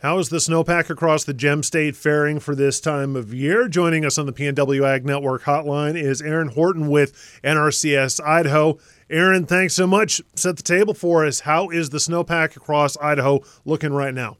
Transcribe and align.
How 0.00 0.20
is 0.20 0.28
the 0.28 0.36
snowpack 0.36 0.90
across 0.90 1.24
the 1.24 1.34
Gem 1.34 1.64
State 1.64 1.96
faring 1.96 2.38
for 2.38 2.54
this 2.54 2.78
time 2.78 3.16
of 3.16 3.34
year? 3.34 3.66
Joining 3.66 4.04
us 4.04 4.16
on 4.16 4.26
the 4.26 4.32
PNW 4.32 4.86
Ag 4.86 5.04
Network 5.04 5.42
hotline 5.42 6.00
is 6.00 6.22
Aaron 6.22 6.50
Horton 6.50 6.86
with 6.86 7.40
NRCS 7.42 8.24
Idaho. 8.24 8.78
Aaron, 9.10 9.44
thanks 9.44 9.74
so 9.74 9.88
much. 9.88 10.22
Set 10.36 10.56
the 10.56 10.62
table 10.62 10.94
for 10.94 11.26
us. 11.26 11.40
How 11.40 11.68
is 11.70 11.90
the 11.90 11.98
snowpack 11.98 12.54
across 12.54 12.96
Idaho 12.98 13.40
looking 13.64 13.92
right 13.92 14.14
now? 14.14 14.36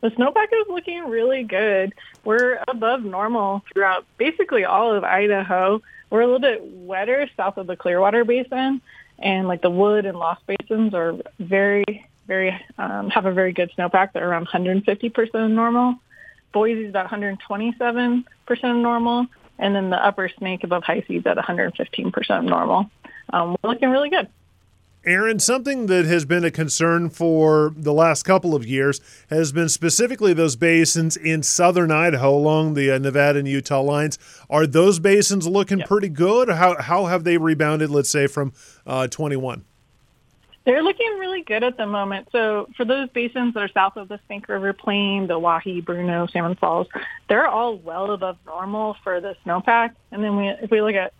The 0.00 0.08
snowpack 0.08 0.46
is 0.46 0.66
looking 0.70 1.04
really 1.04 1.42
good. 1.42 1.92
We're 2.24 2.58
above 2.66 3.04
normal 3.04 3.62
throughout 3.74 4.06
basically 4.16 4.64
all 4.64 4.94
of 4.94 5.04
Idaho. 5.04 5.82
We're 6.08 6.22
a 6.22 6.26
little 6.26 6.40
bit 6.40 6.62
wetter 6.62 7.28
south 7.36 7.58
of 7.58 7.66
the 7.66 7.76
Clearwater 7.76 8.24
Basin, 8.24 8.80
and 9.18 9.48
like 9.48 9.60
the 9.60 9.68
Wood 9.68 10.06
and 10.06 10.18
Lost 10.18 10.40
Basins 10.46 10.94
are 10.94 11.14
very 11.38 12.06
very 12.26 12.58
um, 12.78 13.10
have 13.10 13.26
a 13.26 13.32
very 13.32 13.52
good 13.52 13.70
snowpack. 13.76 14.12
They're 14.12 14.28
around 14.28 14.48
150% 14.48 15.34
of 15.34 15.50
normal. 15.50 15.96
Boise 16.52 16.84
is 16.84 16.90
about 16.90 17.10
127% 17.10 18.24
of 18.48 18.76
normal, 18.76 19.26
and 19.58 19.74
then 19.74 19.90
the 19.90 20.04
upper 20.04 20.28
snake 20.28 20.64
above 20.64 20.82
High 20.84 21.04
is 21.08 21.26
at 21.26 21.36
115% 21.36 22.38
of 22.38 22.44
normal. 22.44 22.90
Um, 23.32 23.56
we're 23.62 23.70
looking 23.70 23.90
really 23.90 24.10
good. 24.10 24.28
Aaron, 25.04 25.40
something 25.40 25.86
that 25.86 26.04
has 26.04 26.24
been 26.24 26.44
a 26.44 26.50
concern 26.50 27.10
for 27.10 27.72
the 27.76 27.92
last 27.92 28.22
couple 28.22 28.54
of 28.54 28.64
years 28.64 29.00
has 29.30 29.50
been 29.50 29.68
specifically 29.68 30.32
those 30.32 30.54
basins 30.54 31.16
in 31.16 31.42
southern 31.42 31.90
Idaho 31.90 32.36
along 32.36 32.74
the 32.74 32.92
uh, 32.92 32.98
Nevada 32.98 33.40
and 33.40 33.48
Utah 33.48 33.80
lines. 33.80 34.16
Are 34.48 34.64
those 34.64 35.00
basins 35.00 35.48
looking 35.48 35.80
yep. 35.80 35.88
pretty 35.88 36.08
good? 36.08 36.48
How, 36.50 36.80
how 36.80 37.06
have 37.06 37.24
they 37.24 37.36
rebounded, 37.36 37.90
let's 37.90 38.10
say, 38.10 38.28
from 38.28 38.52
uh, 38.86 39.08
21? 39.08 39.64
They're 40.64 40.82
looking 40.82 41.18
really 41.18 41.42
good 41.42 41.64
at 41.64 41.76
the 41.76 41.86
moment. 41.86 42.28
So 42.30 42.68
for 42.76 42.84
those 42.84 43.08
basins 43.10 43.54
that 43.54 43.62
are 43.62 43.68
south 43.68 43.96
of 43.96 44.08
the 44.08 44.20
Snake 44.26 44.48
River 44.48 44.72
Plain, 44.72 45.26
the 45.26 45.34
Owyhee, 45.34 45.80
Bruneau, 45.80 46.28
Salmon 46.32 46.56
Falls, 46.56 46.86
they're 47.28 47.48
all 47.48 47.76
well 47.76 48.12
above 48.12 48.36
normal 48.46 48.96
for 49.02 49.20
the 49.20 49.34
snowpack. 49.44 49.94
And 50.12 50.22
then 50.22 50.36
we, 50.36 50.48
if 50.48 50.70
we 50.70 50.80
look 50.80 50.94
at 50.94 51.12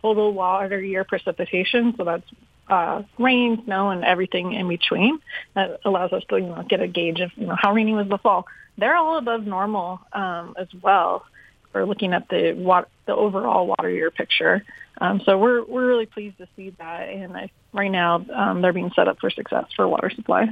total 0.00 0.32
water 0.32 0.80
year 0.80 1.02
precipitation, 1.02 1.94
so 1.96 2.04
that's 2.04 2.24
uh, 2.68 3.02
rain, 3.18 3.62
snow, 3.64 3.90
and 3.90 4.04
everything 4.04 4.52
in 4.52 4.68
between, 4.68 5.18
that 5.54 5.80
allows 5.84 6.12
us 6.12 6.22
to 6.28 6.36
you 6.38 6.46
know, 6.46 6.64
get 6.68 6.80
a 6.80 6.88
gauge 6.88 7.20
of 7.20 7.30
you 7.36 7.46
know 7.46 7.56
how 7.58 7.72
rainy 7.72 7.94
was 7.94 8.08
the 8.08 8.18
fall. 8.18 8.46
They're 8.78 8.96
all 8.96 9.18
above 9.18 9.44
normal 9.44 10.00
um, 10.12 10.54
as 10.58 10.68
well. 10.82 11.24
For 11.72 11.84
looking 11.84 12.12
at 12.12 12.28
the 12.28 12.52
water, 12.52 12.86
the 13.06 13.16
overall 13.16 13.66
water 13.66 13.90
year 13.90 14.10
picture. 14.12 14.64
Um, 14.98 15.20
so 15.24 15.36
we're 15.38 15.64
we're 15.64 15.86
really 15.86 16.06
pleased 16.06 16.38
to 16.38 16.48
see 16.56 16.70
that, 16.70 17.08
and 17.08 17.36
I, 17.36 17.50
right 17.72 17.90
now 17.90 18.24
um, 18.32 18.62
they're 18.62 18.72
being 18.72 18.92
set 18.94 19.08
up 19.08 19.18
for 19.20 19.30
success 19.30 19.66
for 19.74 19.88
water 19.88 20.10
supply. 20.10 20.48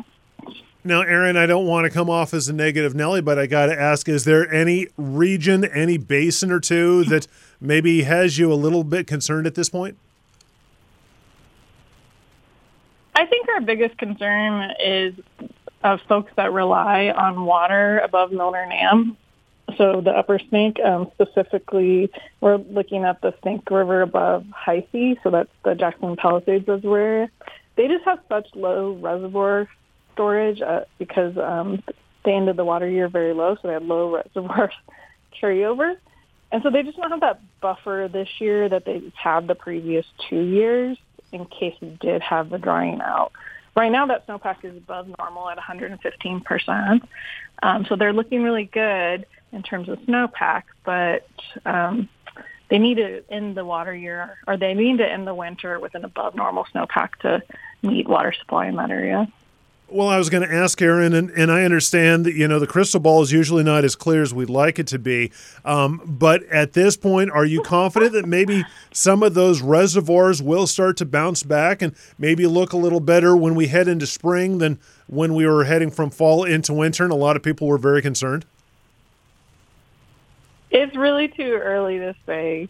Now, 0.84 1.02
Aaron, 1.02 1.36
I 1.36 1.46
don't 1.46 1.66
want 1.66 1.84
to 1.84 1.90
come 1.90 2.10
off 2.10 2.34
as 2.34 2.48
a 2.48 2.52
negative 2.52 2.92
Nelly, 2.92 3.20
but 3.22 3.38
I 3.38 3.46
got 3.46 3.66
to 3.66 3.80
ask: 3.80 4.08
Is 4.08 4.24
there 4.24 4.52
any 4.52 4.88
region, 4.96 5.64
any 5.64 5.96
basin 5.96 6.50
or 6.50 6.58
two 6.58 7.04
that 7.04 7.28
maybe 7.60 8.02
has 8.02 8.36
you 8.36 8.52
a 8.52 8.54
little 8.54 8.82
bit 8.82 9.06
concerned 9.06 9.46
at 9.46 9.54
this 9.54 9.68
point? 9.68 9.96
I 13.14 13.26
think 13.26 13.48
our 13.50 13.60
biggest 13.60 13.96
concern 13.98 14.72
is 14.80 15.14
of 15.84 16.00
folks 16.08 16.32
that 16.36 16.52
rely 16.52 17.10
on 17.10 17.44
water 17.44 17.98
above 18.00 18.32
Milner 18.32 18.66
Dam 18.68 19.16
so 19.76 20.00
the 20.00 20.10
upper 20.10 20.38
snake, 20.38 20.78
um, 20.84 21.10
specifically, 21.14 22.10
we're 22.40 22.56
looking 22.56 23.04
at 23.04 23.20
the 23.20 23.34
Snake 23.42 23.70
River 23.70 24.02
above 24.02 24.46
Heise, 24.50 25.16
so 25.22 25.30
that's 25.30 25.50
the 25.64 25.74
Jackson 25.74 26.16
Palisades 26.16 26.66
Reservoir. 26.66 27.30
They 27.76 27.88
just 27.88 28.04
have 28.04 28.20
such 28.28 28.48
low 28.54 28.92
reservoir 28.92 29.68
storage 30.12 30.60
uh, 30.60 30.84
because 30.98 31.36
um, 31.38 31.82
they 32.24 32.32
ended 32.32 32.56
the 32.56 32.64
water 32.64 32.88
year 32.88 33.08
very 33.08 33.32
low, 33.32 33.56
so 33.56 33.68
they 33.68 33.74
had 33.74 33.84
low 33.84 34.10
reservoir 34.34 34.70
carryover. 35.40 35.96
And 36.50 36.62
so 36.62 36.70
they 36.70 36.82
just 36.82 36.98
don't 36.98 37.10
have 37.10 37.20
that 37.20 37.40
buffer 37.60 38.10
this 38.12 38.28
year 38.38 38.68
that 38.68 38.84
they 38.84 39.02
had 39.14 39.46
the 39.46 39.54
previous 39.54 40.04
two 40.28 40.40
years 40.40 40.98
in 41.32 41.46
case 41.46 41.74
we 41.80 41.96
did 42.00 42.20
have 42.20 42.50
the 42.50 42.58
drying 42.58 43.00
out. 43.00 43.32
Right 43.74 43.90
now, 43.90 44.06
that 44.06 44.26
snowpack 44.26 44.64
is 44.64 44.76
above 44.76 45.08
normal 45.18 45.48
at 45.48 45.56
115%. 45.56 47.00
Um, 47.62 47.86
so 47.88 47.96
they're 47.96 48.12
looking 48.12 48.42
really 48.42 48.64
good 48.64 49.24
in 49.52 49.62
terms 49.62 49.88
of 49.88 49.98
snowpack, 50.00 50.62
but 50.84 51.28
um, 51.64 52.08
they 52.68 52.78
need 52.78 52.96
to 52.96 53.22
end 53.30 53.56
the 53.56 53.64
water 53.64 53.94
year, 53.94 54.38
or 54.46 54.56
they 54.56 54.74
need 54.74 54.98
to 54.98 55.06
end 55.06 55.26
the 55.26 55.34
winter 55.34 55.78
with 55.78 55.94
an 55.94 56.04
above 56.04 56.34
normal 56.34 56.64
snowpack 56.64 57.16
to 57.20 57.42
meet 57.82 58.08
water 58.08 58.32
supply 58.32 58.66
in 58.66 58.76
that 58.76 58.90
area. 58.90 59.28
Well, 59.92 60.08
I 60.08 60.16
was 60.16 60.30
going 60.30 60.48
to 60.48 60.50
ask 60.50 60.80
Aaron, 60.80 61.12
and, 61.12 61.28
and 61.32 61.52
I 61.52 61.64
understand 61.64 62.24
that 62.24 62.32
you 62.32 62.48
know 62.48 62.58
the 62.58 62.66
crystal 62.66 62.98
ball 62.98 63.20
is 63.20 63.30
usually 63.30 63.62
not 63.62 63.84
as 63.84 63.94
clear 63.94 64.22
as 64.22 64.32
we'd 64.32 64.48
like 64.48 64.78
it 64.78 64.86
to 64.86 64.98
be. 64.98 65.30
Um, 65.66 66.00
but 66.06 66.42
at 66.44 66.72
this 66.72 66.96
point, 66.96 67.30
are 67.30 67.44
you 67.44 67.60
confident 67.60 68.14
that 68.14 68.24
maybe 68.24 68.64
some 68.90 69.22
of 69.22 69.34
those 69.34 69.60
reservoirs 69.60 70.40
will 70.40 70.66
start 70.66 70.96
to 70.96 71.04
bounce 71.04 71.42
back 71.42 71.82
and 71.82 71.94
maybe 72.16 72.46
look 72.46 72.72
a 72.72 72.78
little 72.78 73.00
better 73.00 73.36
when 73.36 73.54
we 73.54 73.66
head 73.66 73.86
into 73.86 74.06
spring 74.06 74.56
than 74.56 74.78
when 75.08 75.34
we 75.34 75.46
were 75.46 75.64
heading 75.64 75.90
from 75.90 76.08
fall 76.08 76.42
into 76.44 76.72
winter? 76.72 77.04
And 77.04 77.12
a 77.12 77.16
lot 77.16 77.36
of 77.36 77.42
people 77.42 77.68
were 77.68 77.76
very 77.76 78.00
concerned. 78.00 78.46
It's 80.72 80.96
really 80.96 81.28
too 81.28 81.60
early 81.62 81.98
to 81.98 82.14
say. 82.26 82.68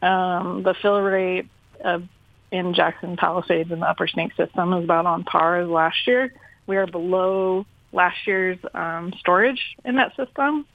Um, 0.00 0.62
the 0.64 0.74
fill 0.82 1.00
rate 1.00 1.48
of, 1.84 2.04
in 2.50 2.74
Jackson 2.74 3.16
Palisades 3.16 3.70
in 3.70 3.80
the 3.80 3.88
Upper 3.88 4.08
Snake 4.08 4.32
system 4.36 4.72
is 4.72 4.84
about 4.84 5.06
on 5.06 5.22
par 5.22 5.60
as 5.60 5.68
last 5.68 5.98
year. 6.06 6.32
We 6.66 6.76
are 6.76 6.86
below 6.86 7.66
last 7.92 8.16
year's 8.26 8.58
um, 8.74 9.12
storage 9.20 9.60
in 9.84 9.96
that 9.96 10.16
system. 10.16 10.66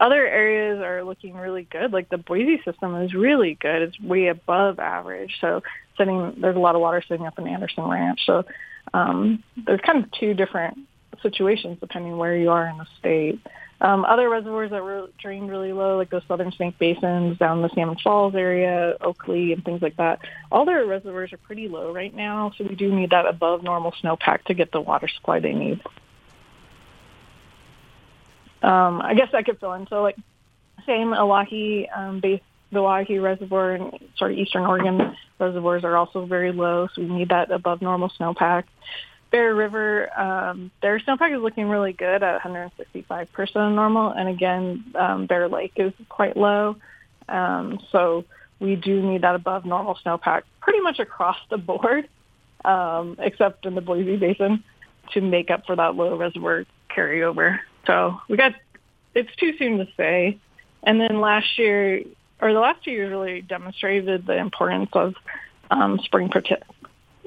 Other 0.00 0.26
areas 0.26 0.82
are 0.82 1.04
looking 1.04 1.34
really 1.34 1.68
good. 1.70 1.92
Like 1.92 2.08
the 2.08 2.18
Boise 2.18 2.60
system 2.64 2.96
is 3.02 3.14
really 3.14 3.54
good. 3.60 3.82
It's 3.82 4.00
way 4.00 4.26
above 4.28 4.78
average. 4.78 5.36
So 5.40 5.62
sitting, 5.96 6.34
there's 6.38 6.56
a 6.56 6.60
lot 6.60 6.74
of 6.74 6.80
water 6.80 7.02
sitting 7.06 7.26
up 7.26 7.38
in 7.38 7.46
Anderson 7.46 7.84
Ranch. 7.84 8.20
So 8.26 8.44
um, 8.92 9.44
there's 9.56 9.80
kind 9.80 10.02
of 10.02 10.10
two 10.12 10.34
different 10.34 10.78
situations 11.24 11.78
depending 11.80 12.16
where 12.16 12.36
you 12.36 12.50
are 12.50 12.68
in 12.68 12.78
the 12.78 12.86
state. 13.00 13.40
Um, 13.80 14.04
other 14.04 14.30
reservoirs 14.30 14.70
that 14.70 14.82
were 14.82 15.08
drained 15.20 15.50
really 15.50 15.72
low, 15.72 15.96
like 15.96 16.08
those 16.08 16.22
southern 16.28 16.52
snake 16.52 16.78
basins 16.78 17.36
down 17.38 17.60
the 17.60 17.68
Salmon 17.74 17.96
Falls 18.02 18.34
area, 18.34 18.96
Oakley, 19.00 19.52
and 19.52 19.64
things 19.64 19.82
like 19.82 19.96
that, 19.96 20.20
all 20.52 20.64
their 20.64 20.86
reservoirs 20.86 21.32
are 21.32 21.38
pretty 21.38 21.68
low 21.68 21.92
right 21.92 22.14
now. 22.14 22.52
So 22.56 22.64
we 22.64 22.76
do 22.76 22.94
need 22.94 23.10
that 23.10 23.26
above 23.26 23.64
normal 23.64 23.92
snowpack 24.02 24.44
to 24.44 24.54
get 24.54 24.70
the 24.70 24.80
water 24.80 25.08
supply 25.08 25.40
they 25.40 25.52
need. 25.52 25.82
Um, 28.62 29.02
I 29.02 29.14
guess 29.14 29.28
I 29.34 29.42
could 29.42 29.58
fill 29.60 29.74
in. 29.74 29.86
So 29.88 30.02
like 30.02 30.16
same 30.86 31.12
Owyhee 31.12 31.88
um, 31.94 32.20
base, 32.20 32.40
the 32.72 32.80
Owyhee 32.80 33.18
Reservoir 33.18 33.72
and 33.72 33.98
sort 34.16 34.32
of 34.32 34.38
Eastern 34.38 34.64
Oregon 34.64 35.16
reservoirs 35.38 35.84
are 35.84 35.96
also 35.96 36.24
very 36.26 36.52
low. 36.52 36.88
So 36.94 37.02
we 37.02 37.08
need 37.08 37.28
that 37.28 37.50
above 37.50 37.82
normal 37.82 38.10
snowpack. 38.18 38.64
Bear 39.34 39.52
River, 39.52 40.16
um, 40.16 40.70
their 40.80 41.00
snowpack 41.00 41.36
is 41.36 41.42
looking 41.42 41.68
really 41.68 41.92
good 41.92 42.22
at 42.22 42.40
165% 42.40 43.74
normal. 43.74 44.10
And 44.10 44.28
again, 44.28 44.84
um, 44.94 45.26
Bear 45.26 45.48
Lake 45.48 45.72
is 45.74 45.92
quite 46.08 46.36
low. 46.36 46.76
Um, 47.28 47.80
so 47.90 48.26
we 48.60 48.76
do 48.76 49.02
need 49.02 49.22
that 49.22 49.34
above 49.34 49.64
normal 49.64 49.98
snowpack 50.06 50.42
pretty 50.60 50.78
much 50.82 51.00
across 51.00 51.36
the 51.50 51.58
board, 51.58 52.08
um, 52.64 53.16
except 53.18 53.66
in 53.66 53.74
the 53.74 53.80
Boise 53.80 54.16
Basin, 54.18 54.62
to 55.14 55.20
make 55.20 55.50
up 55.50 55.66
for 55.66 55.74
that 55.74 55.96
low 55.96 56.16
reservoir 56.16 56.64
carryover. 56.96 57.58
So 57.88 58.20
we 58.28 58.36
got, 58.36 58.52
it's 59.16 59.34
too 59.34 59.54
soon 59.58 59.78
to 59.78 59.88
say. 59.96 60.38
And 60.84 61.00
then 61.00 61.20
last 61.20 61.58
year, 61.58 62.04
or 62.40 62.52
the 62.52 62.60
last 62.60 62.84
two 62.84 62.92
years 62.92 63.10
really 63.10 63.40
demonstrated 63.40 64.26
the 64.26 64.36
importance 64.36 64.90
of 64.92 65.14
um, 65.72 65.98
spring 66.04 66.28
prote- 66.28 66.62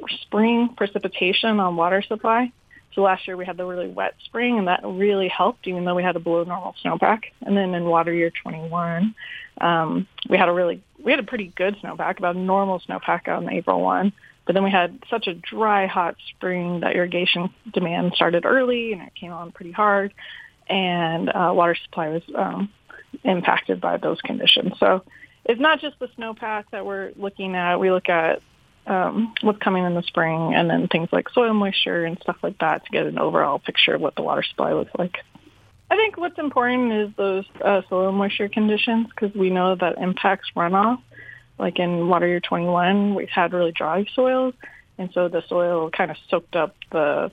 spring 0.07 0.73
precipitation 0.75 1.59
on 1.59 1.75
water 1.75 2.01
supply. 2.01 2.51
So 2.93 3.01
last 3.01 3.27
year 3.27 3.37
we 3.37 3.45
had 3.45 3.57
the 3.57 3.65
really 3.65 3.87
wet 3.87 4.15
spring, 4.25 4.57
and 4.57 4.67
that 4.67 4.81
really 4.83 5.27
helped, 5.27 5.67
even 5.67 5.85
though 5.85 5.93
we 5.93 6.03
had 6.03 6.15
a 6.15 6.19
below 6.19 6.43
normal 6.43 6.73
snowpack. 6.83 7.25
And 7.41 7.55
then 7.55 7.75
in 7.75 7.85
water 7.85 8.11
year 8.11 8.31
21, 8.41 9.13
um, 9.61 10.07
we 10.27 10.37
had 10.37 10.49
a 10.49 10.51
really 10.51 10.81
we 11.03 11.11
had 11.11 11.19
a 11.19 11.23
pretty 11.23 11.53
good 11.55 11.75
snowpack, 11.75 12.17
about 12.17 12.35
normal 12.35 12.79
snowpack 12.79 13.27
on 13.27 13.51
April 13.51 13.81
1. 13.81 14.11
But 14.47 14.53
then 14.53 14.63
we 14.63 14.71
had 14.71 14.99
such 15.09 15.27
a 15.27 15.33
dry, 15.33 15.85
hot 15.87 16.15
spring 16.29 16.79
that 16.79 16.95
irrigation 16.95 17.53
demand 17.71 18.13
started 18.15 18.45
early, 18.45 18.93
and 18.93 19.01
it 19.01 19.13
came 19.13 19.31
on 19.31 19.51
pretty 19.51 19.73
hard, 19.73 20.13
and 20.67 21.29
uh, 21.29 21.51
water 21.53 21.75
supply 21.83 22.09
was 22.09 22.23
um, 22.33 22.69
impacted 23.23 23.81
by 23.81 23.97
those 23.97 24.21
conditions. 24.21 24.73
So 24.79 25.03
it's 25.45 25.59
not 25.59 25.81
just 25.81 25.99
the 25.99 26.07
snowpack 26.17 26.65
that 26.71 26.85
we're 26.85 27.11
looking 27.15 27.55
at. 27.55 27.77
We 27.77 27.91
look 27.91 28.09
at 28.09 28.41
um, 28.87 29.33
what's 29.41 29.59
coming 29.59 29.85
in 29.85 29.93
the 29.93 30.03
spring, 30.03 30.53
and 30.55 30.69
then 30.69 30.87
things 30.87 31.09
like 31.11 31.29
soil 31.29 31.53
moisture 31.53 32.05
and 32.05 32.17
stuff 32.21 32.37
like 32.41 32.57
that 32.59 32.85
to 32.85 32.91
get 32.91 33.05
an 33.05 33.19
overall 33.19 33.59
picture 33.59 33.95
of 33.95 34.01
what 34.01 34.15
the 34.15 34.21
water 34.21 34.43
supply 34.43 34.73
looks 34.73 34.91
like. 34.97 35.17
I 35.89 35.95
think 35.95 36.17
what's 36.17 36.39
important 36.39 36.91
is 36.91 37.09
those 37.15 37.45
uh, 37.63 37.81
soil 37.89 38.11
moisture 38.11 38.49
conditions 38.49 39.07
because 39.07 39.35
we 39.35 39.49
know 39.49 39.75
that 39.75 39.97
impacts 39.97 40.49
runoff. 40.55 41.01
Like 41.59 41.79
in 41.79 42.07
water 42.07 42.27
year 42.27 42.39
21, 42.39 43.15
we've 43.15 43.29
had 43.29 43.53
really 43.53 43.71
dry 43.71 44.05
soils, 44.13 44.53
and 44.97 45.09
so 45.13 45.27
the 45.27 45.43
soil 45.47 45.89
kind 45.89 46.11
of 46.11 46.17
soaked 46.29 46.55
up 46.55 46.75
the, 46.91 47.31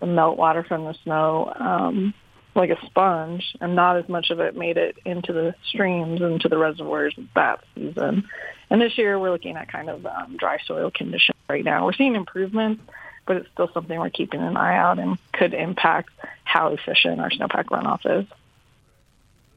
the 0.00 0.06
melt 0.06 0.36
water 0.36 0.64
from 0.64 0.84
the 0.84 0.94
snow 1.04 1.52
um, 1.58 2.14
like 2.54 2.70
a 2.70 2.86
sponge, 2.86 3.54
and 3.60 3.74
not 3.74 3.96
as 3.96 4.08
much 4.08 4.30
of 4.30 4.40
it 4.40 4.56
made 4.56 4.76
it 4.76 4.96
into 5.04 5.32
the 5.32 5.54
streams, 5.68 6.20
and 6.20 6.34
into 6.34 6.48
the 6.48 6.58
reservoirs 6.58 7.14
that 7.34 7.64
season. 7.74 8.28
And 8.70 8.80
this 8.80 8.96
year, 8.96 9.18
we're 9.18 9.30
looking 9.30 9.56
at 9.56 9.70
kind 9.70 9.90
of 9.90 10.04
um, 10.06 10.36
dry 10.36 10.58
soil 10.66 10.90
conditions 10.90 11.36
right 11.48 11.64
now. 11.64 11.84
We're 11.86 11.92
seeing 11.92 12.14
improvements, 12.14 12.82
but 13.26 13.36
it's 13.36 13.48
still 13.52 13.70
something 13.72 13.98
we're 13.98 14.10
keeping 14.10 14.40
an 14.40 14.56
eye 14.56 14.76
out 14.76 14.98
and 14.98 15.18
could 15.32 15.54
impact 15.54 16.10
how 16.44 16.68
efficient 16.68 17.20
our 17.20 17.30
snowpack 17.30 17.66
runoff 17.66 18.20
is. 18.20 18.26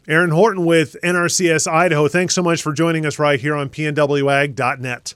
Aaron 0.07 0.29
Horton 0.29 0.65
with 0.65 0.95
NRCS 1.03 1.65
Idaho, 1.71 2.07
thanks 2.07 2.35
so 2.35 2.43
much 2.43 2.61
for 2.61 2.73
joining 2.73 3.05
us 3.05 3.17
right 3.17 3.39
here 3.39 3.55
on 3.55 3.69
pnwag.net. 3.69 5.13